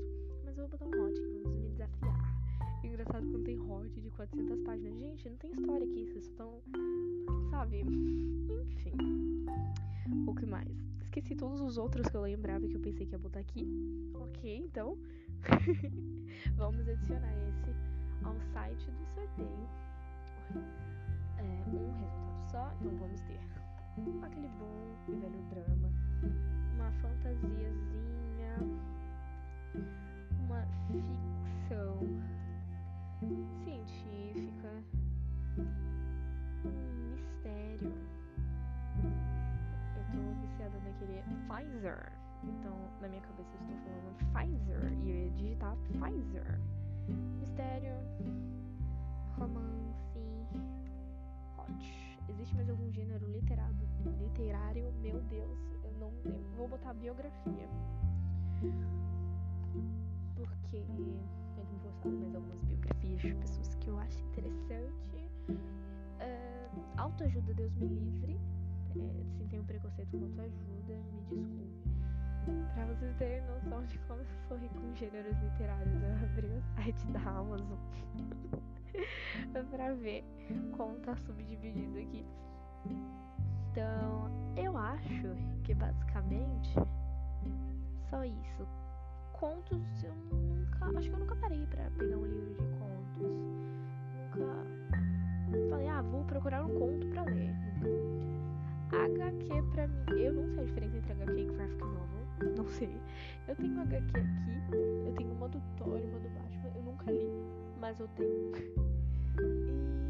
Mas 0.44 0.56
eu 0.58 0.68
vou 0.68 0.78
botar 0.78 0.86
um 0.86 1.04
hot, 1.04 1.20
vamos 1.20 1.60
me 1.60 1.68
desafiar. 1.70 2.38
Engraçado 2.84 3.26
quando 3.30 3.44
tem 3.44 3.58
hot 3.60 4.00
de 4.00 4.10
400 4.10 4.60
páginas. 4.60 4.98
Gente, 4.98 5.28
não 5.28 5.36
tem 5.36 5.52
história 5.52 5.86
aqui, 5.86 6.06
vocês 6.06 6.24
estão. 6.24 6.60
Sabe? 7.50 7.80
Enfim. 7.86 9.46
O 10.26 10.34
que 10.34 10.46
mais? 10.46 10.68
Esqueci 11.02 11.34
todos 11.34 11.60
os 11.60 11.78
outros 11.78 12.08
que 12.08 12.16
eu 12.16 12.22
lembrava 12.22 12.66
que 12.66 12.76
eu 12.76 12.80
pensei 12.80 13.06
que 13.06 13.12
ia 13.12 13.18
botar 13.18 13.40
aqui. 13.40 13.66
Ok, 14.14 14.56
então. 14.56 14.98
Vamos 16.56 16.88
adicionar 16.88 17.32
esse 17.48 17.97
ao 18.24 18.34
site 18.52 18.90
do 18.90 19.06
sorteio. 19.06 19.68
É, 21.36 21.42
um 21.68 21.92
resultado 22.00 22.50
só, 22.50 22.72
então 22.80 22.96
vamos 22.98 23.20
ter 23.22 23.40
aquele 24.22 24.48
bom 24.58 24.94
e 25.08 25.12
velho 25.16 25.42
drama, 25.50 25.88
uma 26.74 26.90
fantasiazinha, 27.02 27.37
literário? 54.38 54.92
Meu 55.02 55.20
Deus, 55.22 55.58
eu 55.84 55.92
não 55.98 56.12
lembro. 56.24 56.48
Vou 56.56 56.68
botar 56.68 56.94
biografia. 56.94 57.68
Porque 60.34 60.76
eu 60.76 61.64
tenho 61.66 61.80
postado 61.82 62.16
mais 62.16 62.34
algumas 62.34 62.60
biografias 62.62 63.20
de 63.20 63.34
pessoas 63.34 63.74
que 63.74 63.88
eu 63.88 63.98
acho 63.98 64.18
interessante. 64.26 65.16
Uh, 65.48 66.84
autoajuda, 66.96 67.52
Deus 67.54 67.74
me 67.74 67.86
livre. 67.86 68.38
É, 68.96 69.24
se 69.36 69.44
tem 69.48 69.60
um 69.60 69.64
preconceito 69.64 70.16
com 70.16 70.24
autoajuda, 70.24 70.94
me 71.12 71.22
desculpe. 71.28 71.88
Pra 72.74 72.86
vocês 72.86 73.14
terem 73.16 73.42
noção 73.42 73.84
de 73.84 73.98
como 74.00 74.20
eu 74.20 74.26
sou 74.46 74.56
rico 74.56 74.74
com 74.80 74.94
gêneros 74.94 75.36
literários, 75.42 76.02
eu 76.02 76.14
abri 76.24 76.46
o 76.46 76.62
site 76.74 77.06
da 77.08 77.20
Amazon 77.20 77.78
pra 79.70 79.92
ver 79.94 80.24
como 80.76 80.98
tá 81.00 81.14
subdividido 81.16 81.98
aqui. 81.98 82.24
Então, 83.78 84.28
eu 84.56 84.76
acho 84.76 85.36
que 85.62 85.72
basicamente 85.72 86.74
só 88.10 88.24
isso. 88.24 88.66
Contos 89.32 90.02
eu 90.02 90.12
nunca. 90.32 90.98
Acho 90.98 91.08
que 91.08 91.14
eu 91.14 91.20
nunca 91.20 91.36
parei 91.36 91.64
pra 91.66 91.88
pegar 91.96 92.16
um 92.16 92.26
livro 92.26 92.54
de 92.54 92.66
contos. 92.76 93.36
Nunca 94.32 95.70
falei, 95.70 95.88
ah, 95.88 96.02
vou 96.02 96.24
procurar 96.24 96.64
um 96.64 96.76
conto 96.76 97.06
pra 97.06 97.22
ler. 97.22 97.54
HQ 98.90 99.62
pra 99.72 99.86
mim. 99.86 100.20
Eu 100.20 100.32
não 100.32 100.48
sei 100.48 100.62
a 100.62 100.66
diferença 100.66 100.96
entre 100.96 101.12
HQ 101.12 101.40
e 101.40 101.44
graphic 101.44 101.84
novel. 101.84 102.08
Não 102.56 102.66
sei. 102.66 103.00
Eu 103.46 103.54
tenho 103.54 103.80
HQ 103.80 104.18
aqui. 104.18 105.06
Eu 105.06 105.14
tenho 105.14 105.32
uma 105.34 105.48
do 105.48 105.60
Thor 105.76 106.00
e 106.00 106.04
uma 106.04 106.18
do 106.18 106.28
Batman. 106.30 106.72
Eu 106.74 106.82
nunca 106.82 107.12
li, 107.12 107.30
mas 107.80 108.00
eu 108.00 108.08
tenho. 108.08 108.52
E 109.38 110.07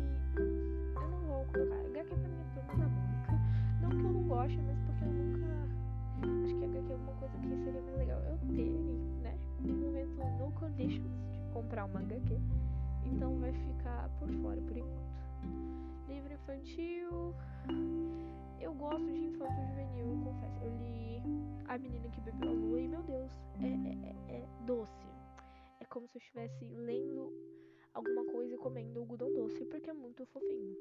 Goste, 4.28 4.61
mas 4.61 4.78
porque 4.80 5.04
eu 5.04 5.12
nunca. 5.12 5.47
Acho 6.44 6.54
que 6.54 6.64
HQ 6.64 6.92
é 6.92 6.97
uma 6.97 7.12
coisa 7.14 7.38
que 7.38 7.49
seria 7.64 7.80
mais 7.80 7.97
legal 7.97 8.20
eu 8.20 8.38
ter, 8.54 8.70
né? 9.23 9.38
No 9.61 9.75
momento, 9.75 10.11
no 10.38 10.52
conditions 10.52 11.11
de 11.32 11.40
comprar 11.50 11.87
uma 11.87 12.00
HQ. 12.00 12.38
Então 13.06 13.38
vai 13.38 13.54
ficar 13.54 14.11
por 14.18 14.28
fora 14.42 14.61
por 14.61 14.76
enquanto. 14.76 15.18
Livro 16.06 16.35
infantil. 16.35 17.35
Eu 18.61 18.75
gosto 18.75 19.06
de 19.06 19.18
infanto 19.18 19.62
juvenil, 19.70 20.11
eu 20.11 20.18
confesso. 20.23 20.62
Eu 20.62 20.76
li 20.76 21.23
A 21.66 21.78
Menina 21.78 22.11
que 22.11 22.20
Bebeu 22.20 22.50
a 22.50 22.52
Lua 22.52 22.80
e, 22.82 22.88
meu 22.88 23.02
Deus, 23.04 23.32
é, 23.62 23.66
é, 23.66 24.35
é, 24.35 24.40
é 24.40 24.49
doce. 24.66 25.06
É 25.80 25.87
como 25.87 26.06
se 26.06 26.18
eu 26.18 26.20
estivesse 26.20 26.66
lendo 26.66 27.32
alguma 27.94 28.26
coisa 28.26 28.54
e 28.54 28.58
comendo 28.58 29.00
algodão 29.00 29.32
doce, 29.32 29.64
porque 29.64 29.88
é 29.88 29.94
muito 29.94 30.26
fofinho. 30.26 30.76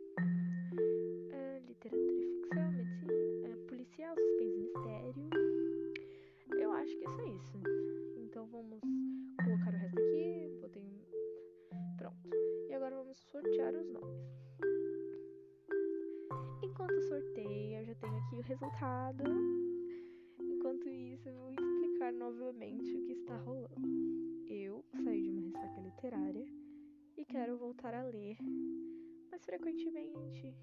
É, 1.32 1.60
literatura 1.68 2.22
e 2.22 2.34
ficção, 2.34 2.72
medicina, 2.72 3.48
é, 3.48 3.56
policial, 3.68 4.16
suspense 4.16 4.58
e 4.58 4.62
mistério. 4.62 5.30
Eu 6.60 6.72
acho 6.72 6.98
que 6.98 7.06
é 7.06 7.10
só 7.10 7.24
isso. 7.26 7.58
Então 8.18 8.46
vamos 8.48 8.80
colocar 9.44 9.74
o 9.74 9.78
resto 9.78 10.00
aqui. 10.00 10.58
Botei. 10.62 11.08
Pronto. 11.98 12.30
E 12.70 12.74
agora 12.74 12.96
vamos 12.96 13.18
sortear 13.32 13.74
os 13.76 13.90
nomes. 13.90 14.38
Enquanto 16.64 17.02
sorteio, 17.02 17.80
eu 17.80 17.86
já 17.86 17.96
tenho 17.96 18.18
aqui 18.18 18.36
o 18.36 18.42
resultado. 18.42 19.24
Enquanto 20.40 20.90
isso, 20.90 21.30
eu 21.30 21.36
vou 21.36 21.52
explicar 21.52 22.12
novamente 22.14 22.96
o 22.96 23.06
que 23.06 23.14
está 23.14 23.38
rolando. 23.38 24.48
Eu 24.50 24.84
saí 25.04 25.22
de 25.22 25.30
uma 25.30 25.42
ressaca 25.42 25.82
literária 25.82 26.46
e 27.18 27.26
quero 27.26 27.58
voltar 27.58 27.94
a 27.94 28.04
ler 28.04 28.38
mais 29.38 29.46
frequentemente. 29.46 30.56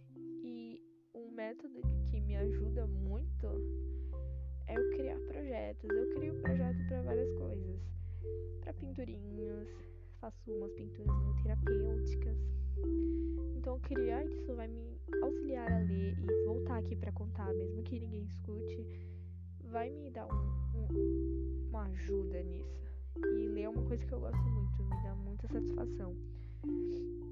E 0.42 0.82
um 1.14 1.30
método 1.30 1.80
que 2.10 2.20
me 2.20 2.34
ajuda 2.36 2.86
muito 2.86 3.46
é 4.66 4.76
eu 4.76 4.90
criar 4.90 5.18
projetos. 5.20 5.90
Eu 5.90 6.08
crio 6.14 6.34
projetos 6.40 6.82
para 6.86 7.02
várias 7.02 7.32
coisas. 7.34 7.80
Para 8.60 8.72
pinturinhas, 8.74 9.68
faço 10.20 10.50
umas 10.50 10.72
pinturas 10.72 11.16
meio 11.18 11.34
terapêuticas. 11.42 12.36
Então 13.56 13.78
criar 13.80 14.24
isso 14.24 14.54
vai 14.54 14.66
me 14.66 14.98
auxiliar 15.22 15.70
a 15.70 15.78
ler 15.78 16.18
e 16.18 16.44
voltar 16.44 16.78
aqui 16.78 16.96
para 16.96 17.12
contar, 17.12 17.52
mesmo 17.54 17.82
que 17.82 18.00
ninguém 18.00 18.24
escute, 18.24 18.84
vai 19.70 19.90
me 19.90 20.10
dar 20.10 20.26
um, 20.26 20.78
um, 20.78 21.68
uma 21.68 21.84
ajuda 21.84 22.42
nisso. 22.42 22.92
E 23.16 23.46
ler 23.46 23.62
é 23.62 23.68
uma 23.68 23.84
coisa 23.84 24.04
que 24.04 24.12
eu 24.12 24.20
gosto 24.20 24.42
muito, 24.42 24.82
me 24.82 25.02
dá 25.02 25.14
muita 25.14 25.46
satisfação. 25.48 26.16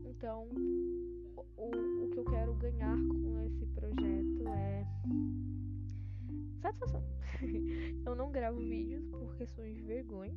Então, 0.05 0.49
o, 1.57 2.05
o 2.05 2.11
que 2.11 2.19
eu 2.19 2.25
quero 2.25 2.55
ganhar 2.55 2.97
com 2.97 3.41
esse 3.41 3.67
projeto 3.67 4.49
é 4.49 4.87
satisfação. 6.61 7.03
eu 8.07 8.15
não 8.15 8.31
gravo 8.31 8.59
vídeos 8.59 9.05
por 9.07 9.35
questões 9.37 9.75
de 9.75 9.83
vergonha, 9.83 10.35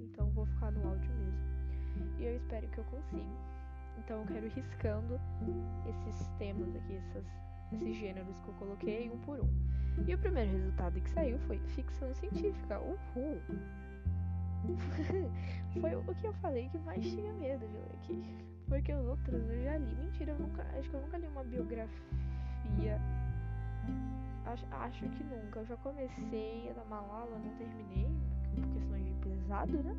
então 0.00 0.30
vou 0.30 0.46
ficar 0.46 0.72
no 0.72 0.88
áudio 0.88 1.10
mesmo. 1.14 2.18
E 2.18 2.24
eu 2.24 2.36
espero 2.36 2.68
que 2.68 2.78
eu 2.78 2.84
consiga. 2.84 3.58
Então 3.98 4.20
eu 4.20 4.26
quero 4.26 4.46
ir 4.46 4.52
riscando 4.52 5.20
esses 5.88 6.28
temas 6.38 6.74
aqui, 6.74 6.94
essas, 6.94 7.26
esses 7.72 7.96
gêneros 7.96 8.40
que 8.40 8.48
eu 8.48 8.54
coloquei 8.54 9.10
um 9.10 9.18
por 9.20 9.40
um. 9.40 9.48
E 10.06 10.14
o 10.14 10.18
primeiro 10.18 10.50
resultado 10.50 11.00
que 11.00 11.10
saiu 11.10 11.38
foi 11.40 11.58
ficção 11.58 12.14
científica. 12.14 12.80
Uhul! 12.80 13.40
foi 15.80 15.94
o 15.96 16.14
que 16.14 16.26
eu 16.26 16.32
falei 16.34 16.68
que 16.68 16.78
mais 16.78 17.02
tinha 17.02 17.32
medo 17.32 17.66
de 17.66 17.72
ler 17.72 17.90
aqui. 17.94 18.24
Porque 18.68 18.92
os 18.92 19.06
outros 19.06 19.48
eu 19.48 19.62
já 19.62 19.78
li. 19.78 19.94
Mentira, 19.96 20.32
eu 20.32 20.38
nunca. 20.38 20.62
Acho 20.78 20.90
que 20.90 20.94
eu 20.94 21.00
nunca 21.00 21.18
li 21.18 21.26
uma 21.26 21.44
biografia. 21.44 23.00
Acho, 24.44 24.66
acho 24.70 25.08
que 25.08 25.24
nunca. 25.24 25.60
Eu 25.60 25.66
já 25.66 25.76
comecei 25.78 26.70
a 26.70 26.72
dar 26.74 26.84
Malala, 26.84 27.38
não 27.38 27.54
terminei. 27.56 28.10
Por 28.54 28.66
questões 28.74 29.04
de 29.06 29.12
pesado, 29.14 29.82
né? 29.82 29.96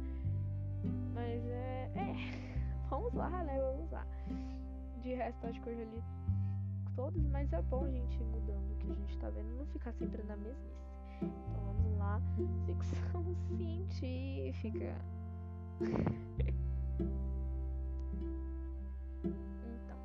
Mas 1.14 1.44
é. 1.46 1.92
É. 1.96 2.50
Vamos 2.90 3.14
lá, 3.14 3.30
né? 3.30 3.60
Vamos 3.60 3.92
lá. 3.92 4.06
De 5.02 5.14
resto, 5.14 5.48
acho 5.48 5.62
que 5.62 5.70
eu 5.70 5.78
já 5.78 5.84
li 5.86 6.04
todos, 6.96 7.26
mas 7.28 7.52
é 7.54 7.62
bom 7.62 7.86
a 7.86 7.90
gente 7.90 8.20
ir 8.20 8.26
mudando 8.26 8.74
o 8.74 8.76
que 8.76 8.92
a 8.92 8.96
gente 8.96 9.18
tá 9.20 9.30
vendo, 9.30 9.58
não 9.58 9.66
ficar 9.68 9.94
sempre 9.94 10.22
na 10.24 10.36
mesmice. 10.36 10.89
Então 11.22 11.64
vamos 11.66 11.98
lá. 11.98 12.22
Ficção 12.66 13.24
científica. 13.58 14.96
então, 19.64 19.98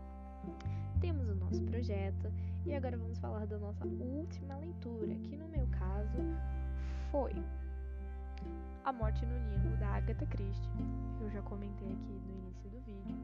temos 1.01 1.29
o 1.29 1.35
nosso 1.35 1.63
projeto 1.65 2.33
e 2.67 2.75
agora 2.75 2.97
vamos 2.97 3.19
falar 3.19 3.47
da 3.47 3.59
nossa 3.59 3.87
última 3.87 4.57
leitura, 4.57 5.15
que 5.17 5.37
no 5.37 5.49
meu 5.49 5.67
caso 5.69 6.19
foi 7.11 7.33
A 8.85 8.93
Morte 8.93 9.25
no 9.27 9.39
Nilo, 9.39 9.77
da 9.79 9.89
Agatha 9.89 10.27
Christie. 10.27 10.71
Eu 11.21 11.31
já 11.31 11.43
comentei 11.43 11.89
aqui 11.89 12.21
no 12.27 12.35
início 12.43 12.71
do 12.71 12.81
vídeo. 12.81 13.17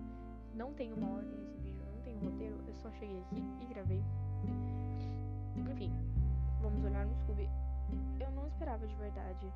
Não 0.54 0.72
tem 0.74 0.92
uma 0.92 1.08
ordem 1.10 1.32
esse 1.42 1.56
vídeo, 1.58 1.82
não 1.94 2.02
tem 2.02 2.18
roteiro, 2.18 2.56
eu 2.66 2.74
só 2.76 2.90
cheguei 2.92 3.20
aqui 3.20 3.42
e 3.60 3.66
gravei. 3.66 4.02
Enfim, 5.70 5.92
vamos 6.60 6.84
olhar 6.84 7.06
no 7.06 7.14
Scooby. 7.16 7.48
Eu 8.20 8.30
não 8.32 8.46
esperava 8.46 8.86
de 8.86 8.94
verdade 8.96 9.52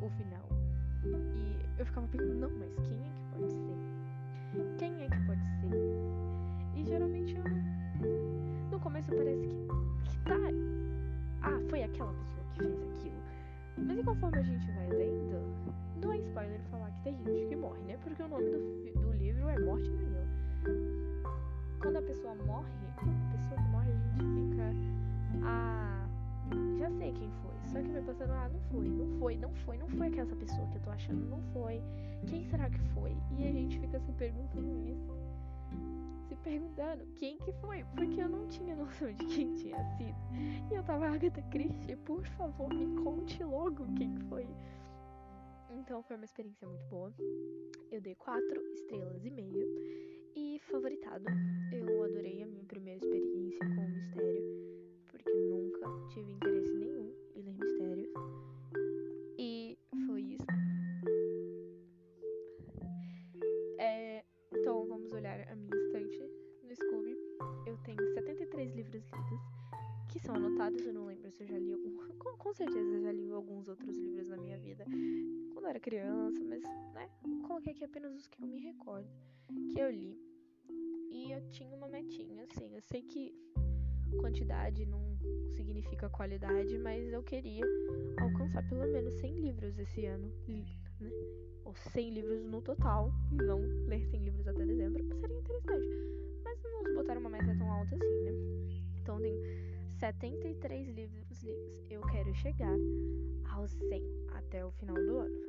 o 0.00 0.08
final. 0.10 0.48
E 1.34 1.56
eu 1.78 1.86
ficava 1.86 2.06
pensando, 2.08 2.34
não, 2.34 2.50
mas 2.50 2.74
quem 2.80 2.98
é 2.98 3.10
que 3.10 3.38
pode 3.38 3.52
ser? 3.52 4.76
Quem 4.78 5.02
é 5.02 5.08
que 5.08 5.26
pode 5.26 5.42
ser? 5.60 5.70
E 6.74 6.84
geralmente 6.84 7.34
eu 7.34 7.44
no 8.70 8.80
começo 8.80 9.08
parece 9.10 9.48
que, 9.48 9.66
que 10.04 10.18
tá. 10.24 10.36
Ah, 11.42 11.60
foi 11.68 11.82
aquela 11.82 12.12
pessoa 12.12 12.46
que 12.52 12.58
fez 12.58 12.82
aquilo. 12.82 13.22
Mas 13.78 13.98
e 13.98 14.02
conforme 14.02 14.38
a 14.38 14.42
gente 14.42 14.66
vai 14.72 14.88
lendo, 14.88 15.36
não 16.02 16.12
é 16.12 16.18
spoiler 16.18 16.60
falar 16.70 16.90
que 16.90 17.02
tem 17.02 17.16
gente 17.16 17.48
que 17.48 17.56
morre, 17.56 17.80
né? 17.82 17.98
Porque 18.02 18.22
o 18.22 18.28
nome 18.28 18.44
do, 18.44 19.00
do 19.00 19.12
livro 19.12 19.48
é 19.48 19.58
Morte 19.58 19.88
no 19.88 19.96
Nilo. 19.96 20.26
Quando 21.80 21.96
a 21.96 22.02
pessoa 22.02 22.34
morre, 22.46 22.70
quem 27.12 27.30
foi. 27.42 27.52
Só 27.70 27.80
que 27.80 27.92
vai 27.92 28.02
passando, 28.02 28.32
ah, 28.32 28.48
não 28.48 28.60
foi, 28.70 28.88
não 28.88 29.18
foi, 29.18 29.36
não 29.36 29.54
foi, 29.54 29.78
não 29.78 29.88
foi 29.88 30.06
aquela 30.08 30.36
pessoa 30.36 30.66
que 30.68 30.76
eu 30.76 30.82
tô 30.82 30.90
achando, 30.90 31.24
não 31.28 31.42
foi. 31.52 31.82
Quem 32.28 32.44
será 32.44 32.68
que 32.68 32.80
foi? 32.94 33.16
E 33.38 33.46
a 33.46 33.52
gente 33.52 33.78
fica 33.78 34.00
se 34.00 34.12
perguntando 34.12 34.88
isso. 34.88 35.16
Se 36.28 36.36
perguntando 36.36 37.06
quem 37.14 37.38
que 37.38 37.52
foi, 37.54 37.84
porque 37.96 38.20
eu 38.20 38.28
não 38.28 38.46
tinha 38.48 38.74
noção 38.76 39.12
de 39.12 39.26
quem 39.26 39.54
tinha 39.54 39.82
sido. 39.96 40.16
E 40.70 40.74
eu 40.74 40.82
tava, 40.82 41.08
Agatha 41.08 41.42
Christie, 41.50 41.96
por 41.96 42.24
favor, 42.26 42.72
me 42.72 43.02
conte 43.02 43.42
logo 43.42 43.86
quem 43.94 44.16
foi. 44.28 44.46
Então 45.70 46.02
foi 46.02 46.16
uma 46.16 46.24
experiência 46.24 46.68
muito 46.68 46.84
boa. 46.86 47.12
Eu 47.90 48.00
dei 48.00 48.14
quatro 48.14 48.60
estrelas 48.74 49.24
e 49.24 49.30
meia. 49.30 49.66
E 50.34 50.58
favoritado, 50.70 51.24
eu 51.72 52.04
adorei 52.04 52.42
a 52.42 52.46
minha 52.46 52.64
primeira 52.64 52.98
experiência 52.98 53.58
com 53.58 53.84
o 53.84 53.88
mistério, 53.90 54.42
porque 55.08 55.30
nunca 55.30 56.08
tive 56.08 56.32
interesse 56.32 56.72
nenhum 56.72 57.01
em 57.34 57.42
ler 57.42 57.54
mistérios. 57.54 58.12
E 59.38 59.78
foi 60.06 60.22
isso. 60.22 60.46
É, 63.78 64.24
então 64.52 64.86
vamos 64.86 65.12
olhar 65.12 65.40
a 65.48 65.54
minha 65.54 65.76
estante 65.76 66.18
no 66.62 66.74
Scooby. 66.74 67.16
Eu 67.66 67.76
tenho 67.78 68.06
73 68.14 68.74
livros 68.74 69.02
lidos, 69.02 69.40
que 70.10 70.18
são 70.20 70.34
anotados, 70.34 70.84
eu 70.86 70.92
não 70.92 71.06
lembro 71.06 71.30
se 71.30 71.42
eu 71.42 71.46
já 71.46 71.58
li 71.58 71.72
algum. 71.72 71.96
Com, 72.22 72.36
com 72.36 72.54
certeza 72.54 72.94
eu 72.94 73.02
já 73.02 73.12
li 73.12 73.30
alguns 73.30 73.68
outros 73.68 73.96
livros 73.96 74.28
na 74.28 74.36
minha 74.36 74.56
vida 74.58 74.84
quando 75.52 75.64
eu 75.64 75.70
era 75.70 75.80
criança, 75.80 76.38
mas 76.44 76.62
né, 76.94 77.08
coloquei 77.46 77.72
aqui 77.72 77.84
apenas 77.84 78.14
os 78.14 78.26
que 78.26 78.42
eu 78.42 78.46
me 78.46 78.58
recordo 78.58 79.08
que 79.72 79.78
eu 79.78 79.90
li. 79.90 80.18
E 81.10 81.30
eu 81.30 81.40
tinha 81.50 81.76
uma 81.76 81.88
metinha, 81.88 82.44
assim, 82.44 82.74
eu 82.74 82.80
sei 82.82 83.02
que 83.02 83.34
quantidade 84.16 84.86
não 84.86 85.00
significa 85.52 86.08
qualidade, 86.08 86.78
mas 86.78 87.12
eu 87.12 87.22
queria 87.22 87.64
alcançar 88.20 88.66
pelo 88.68 88.86
menos 88.86 89.14
100 89.20 89.40
livros 89.40 89.78
esse 89.78 90.06
ano, 90.06 90.32
né? 91.00 91.10
Ou 91.64 91.74
100 91.74 92.10
livros 92.10 92.44
no 92.44 92.60
total, 92.60 93.12
não 93.30 93.60
ler 93.86 94.04
100 94.06 94.24
livros 94.24 94.46
até 94.48 94.64
dezembro, 94.64 95.04
seria 95.20 95.38
interessante. 95.38 95.88
Mas 96.44 96.62
não 96.62 96.82
nos 96.82 96.94
botaram 96.94 97.20
uma 97.20 97.30
meta 97.30 97.56
tão 97.56 97.70
alta 97.70 97.94
assim, 97.94 98.22
né? 98.24 98.32
Então 99.00 99.20
tem 99.20 99.36
73 99.98 100.88
livros 100.88 101.42
lidos. 101.42 101.90
Eu 101.90 102.00
quero 102.02 102.34
chegar 102.34 102.76
aos 103.50 103.70
100 103.72 104.02
até 104.34 104.64
o 104.64 104.70
final 104.72 104.96
do 104.96 105.18
ano. 105.18 105.42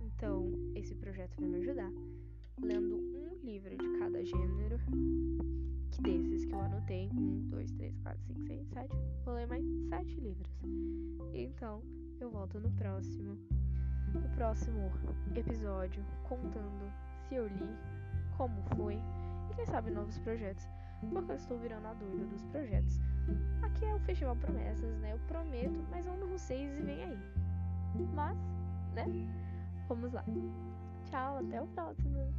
Então, 0.00 0.50
esse 0.74 0.94
projeto 0.94 1.38
vai 1.38 1.48
me 1.48 1.58
ajudar 1.58 1.92
lendo 2.62 3.13
anotei, 6.64 7.08
1, 7.12 7.48
2, 7.50 7.72
3, 7.72 7.98
4, 7.98 8.22
5, 8.26 8.42
6, 8.42 8.68
7. 8.68 8.88
Vou 9.24 9.34
ler 9.34 9.46
mais 9.46 9.64
7 9.88 10.20
livros. 10.20 10.50
Então, 11.32 11.82
eu 12.20 12.30
volto 12.30 12.58
no 12.60 12.70
próximo. 12.72 13.38
No 14.12 14.28
próximo 14.36 14.92
episódio, 15.34 16.04
contando 16.28 16.92
se 17.28 17.34
eu 17.34 17.48
li, 17.48 17.76
como 18.36 18.62
foi 18.76 18.94
e 19.50 19.54
quem 19.54 19.66
sabe 19.66 19.90
novos 19.90 20.18
projetos. 20.18 20.68
Porque 21.12 21.32
eu 21.32 21.36
estou 21.36 21.58
virando 21.58 21.86
a 21.86 21.94
doida 21.94 22.24
dos 22.26 22.44
projetos. 22.44 23.00
Aqui 23.62 23.84
é 23.84 23.94
o 23.94 23.98
Festival 24.00 24.36
Promessas, 24.36 24.96
né? 24.98 25.12
Eu 25.12 25.18
prometo, 25.26 25.84
mas 25.90 26.06
um 26.06 26.16
de 26.16 26.24
vocês 26.26 26.78
e 26.78 26.82
vem 26.82 27.02
aí. 27.02 27.18
Mas, 28.14 28.38
né? 28.94 29.06
Vamos 29.88 30.12
lá. 30.12 30.24
Tchau, 31.10 31.38
até 31.38 31.60
o 31.60 31.66
próximo. 31.68 32.32